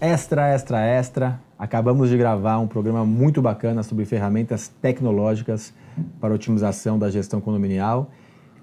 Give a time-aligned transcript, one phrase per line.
[0.00, 1.40] Extra, extra, extra.
[1.58, 5.74] Acabamos de gravar um programa muito bacana sobre ferramentas tecnológicas
[6.18, 8.10] para otimização da gestão condominial,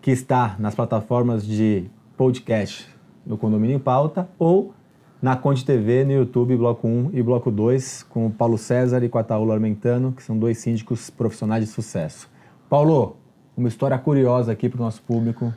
[0.01, 1.85] que está nas plataformas de
[2.17, 2.89] podcast
[3.23, 4.73] no Condomínio em Pauta ou
[5.21, 9.09] na Conde TV, no YouTube, Bloco 1 e Bloco 2, com o Paulo César e
[9.09, 12.27] com a Taula Armentano, que são dois síndicos profissionais de sucesso.
[12.67, 13.15] Paulo,
[13.55, 15.53] uma história curiosa aqui para o nosso público.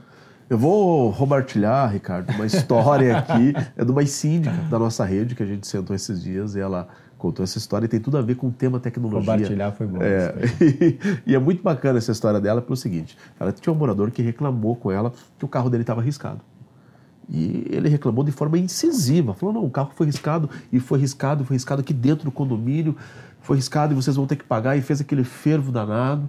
[0.51, 5.45] Eu vou compartilhar, Ricardo, uma história aqui, é de uma síndica da nossa rede que
[5.45, 8.34] a gente sentou esses dias e ela contou essa história e tem tudo a ver
[8.34, 9.33] com o tema tecnologia.
[9.33, 9.98] Compartilhar foi bom.
[10.02, 10.98] É, e,
[11.30, 14.75] e, é muito bacana essa história dela pelo seguinte: ela tinha um morador que reclamou
[14.75, 16.41] com ela que o carro dele estava riscado.
[17.28, 21.45] E ele reclamou de forma incisiva, falou: não, o carro foi riscado e foi riscado,
[21.45, 22.97] foi riscado aqui dentro do condomínio,
[23.41, 26.28] foi riscado e vocês vão ter que pagar, e fez aquele fervo danado.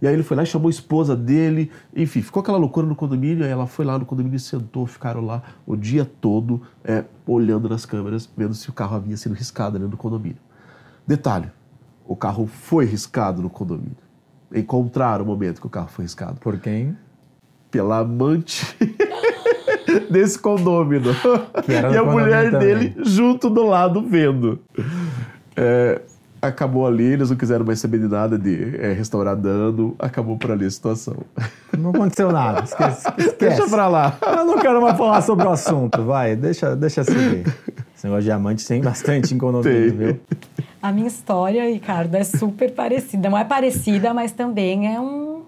[0.00, 2.96] E aí ele foi lá e chamou a esposa dele, enfim, ficou aquela loucura no
[2.96, 3.44] condomínio.
[3.44, 7.68] Aí ela foi lá no condomínio e sentou, ficaram lá o dia todo é, olhando
[7.68, 10.38] nas câmeras, vendo se o carro havia sido riscado dentro do condomínio.
[11.06, 11.50] Detalhe:
[12.06, 13.96] o carro foi riscado no condomínio.
[14.54, 16.40] Encontraram o momento que o carro foi riscado.
[16.40, 16.96] Por quem?
[17.70, 18.76] Pela amante.
[20.10, 21.10] desse condômino.
[21.68, 22.76] e a mulher também.
[22.76, 24.60] dele junto do lado vendo.
[25.56, 26.00] É,
[26.40, 30.50] acabou ali, eles não quiseram mais saber de nada de é, restaurar dano, acabou por
[30.50, 31.16] ali a situação.
[31.76, 33.36] Não aconteceu nada, esquece, esquece.
[33.38, 34.16] Deixa pra lá.
[34.20, 37.44] Eu não quero mais falar sobre o assunto, vai, deixa, deixa seguir.
[37.94, 40.20] Esse negócio de diamante tem bastante em condomínio, viu?
[40.82, 43.28] A minha história, Ricardo, é super parecida.
[43.28, 45.42] Não é parecida, mas também é um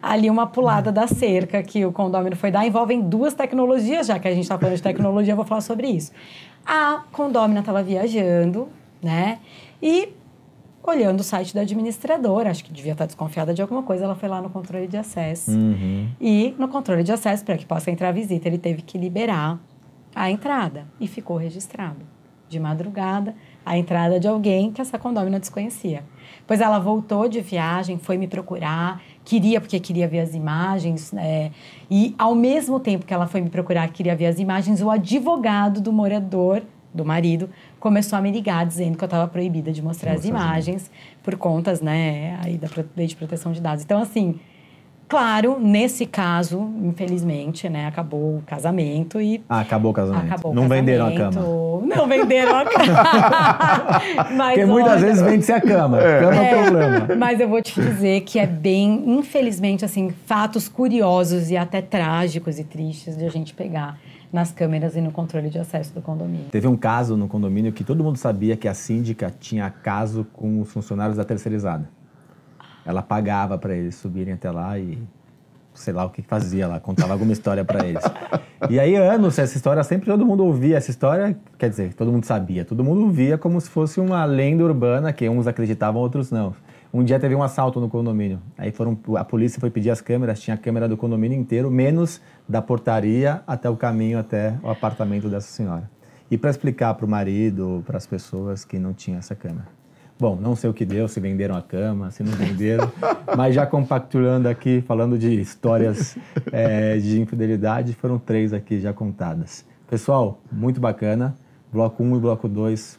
[0.00, 2.64] ali uma pulada da cerca que o condômino foi dar.
[2.64, 5.88] Envolvem duas tecnologias, já que a gente está falando de tecnologia, eu vou falar sobre
[5.88, 6.12] isso.
[6.64, 8.68] A condômina estava viajando,
[9.02, 9.38] né?
[9.82, 10.10] E
[10.88, 14.28] olhando o site da administradora, acho que devia estar desconfiada de alguma coisa, ela foi
[14.28, 15.50] lá no controle de acesso.
[15.50, 16.08] Uhum.
[16.20, 19.58] E no controle de acesso, para que possa entrar a visita, ele teve que liberar
[20.14, 22.06] a entrada e ficou registrado.
[22.48, 26.02] De madrugada, a entrada de alguém que essa condômina desconhecia.
[26.46, 31.50] Pois ela voltou de viagem, foi me procurar, queria porque queria ver as imagens, é,
[31.90, 35.82] e ao mesmo tempo que ela foi me procurar, queria ver as imagens, o advogado
[35.82, 36.62] do morador,
[36.98, 37.48] do marido,
[37.80, 40.90] começou a me ligar dizendo que eu estava proibida de mostrar Nossa, as imagens
[41.22, 43.82] por contas, né, aí da lei de proteção de dados.
[43.82, 44.38] Então, assim,
[45.08, 49.42] Claro, nesse caso, infelizmente, né, acabou o casamento e.
[49.48, 50.26] Ah, acabou o casamento.
[50.26, 50.86] Acabou não o casamento.
[50.86, 51.96] venderam a cama.
[51.96, 54.26] Não venderam a cama.
[54.36, 55.98] mas, Porque muitas olha, vezes vende-se a cama.
[55.98, 56.20] É.
[56.20, 57.16] Cama é o é, problema.
[57.16, 62.58] Mas eu vou te dizer que é bem, infelizmente, assim, fatos curiosos e até trágicos
[62.58, 63.98] e tristes de a gente pegar
[64.30, 66.48] nas câmeras e no controle de acesso do condomínio.
[66.50, 70.60] Teve um caso no condomínio que todo mundo sabia que a síndica tinha caso com
[70.60, 71.88] os funcionários da terceirizada
[72.88, 74.98] ela pagava para eles subirem até lá e
[75.74, 78.02] sei lá o que fazia lá, contava alguma história para eles.
[78.70, 82.24] E aí, anos, essa história, sempre todo mundo ouvia essa história, quer dizer, todo mundo
[82.24, 86.54] sabia, todo mundo via como se fosse uma lenda urbana, que uns acreditavam, outros não.
[86.92, 90.40] Um dia teve um assalto no condomínio, aí foram, a polícia foi pedir as câmeras,
[90.40, 95.28] tinha a câmera do condomínio inteiro, menos da portaria até o caminho até o apartamento
[95.28, 95.88] dessa senhora.
[96.30, 99.77] E para explicar para o marido, para as pessoas que não tinha essa câmera.
[100.20, 102.90] Bom, não sei o que deu, se venderam a cama, se não venderam,
[103.36, 106.16] mas já compactando aqui, falando de histórias
[106.50, 109.64] é, de infidelidade, foram três aqui já contadas.
[109.88, 111.36] Pessoal, muito bacana.
[111.72, 112.98] Bloco 1 e bloco 2,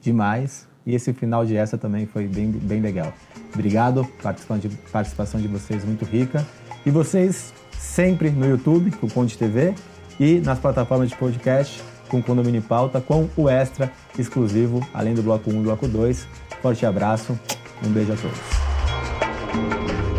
[0.00, 0.66] demais.
[0.86, 3.12] E esse final de essa também foi bem, bem legal.
[3.52, 6.46] Obrigado, participação de, participação de vocês muito rica.
[6.86, 9.74] E vocês sempre no YouTube, com o Conde TV,
[10.18, 15.22] e nas plataformas de podcast, com o Condomínio Pauta, com o Extra exclusivo, além do
[15.22, 16.26] bloco 1 e bloco 2
[16.64, 17.38] Forte abraço,
[17.84, 20.13] um beijo a todos.